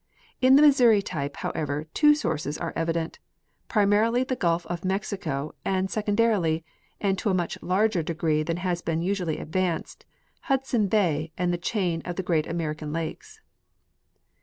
[0.41, 3.19] In the Missouri type, however, two sources are evident—
[3.69, 6.65] primarih^ the gulf of Mexico, and secondarily,
[6.99, 10.07] and to a much larger degree than has been usually advanced,
[10.45, 13.41] Hudson bay and the chain ofgreat American lakes.